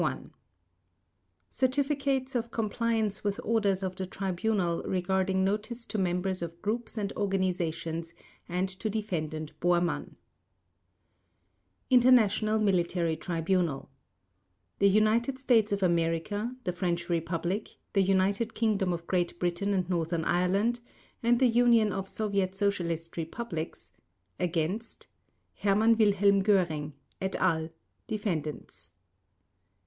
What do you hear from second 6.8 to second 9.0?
AND ORGANIZATIONS AND TO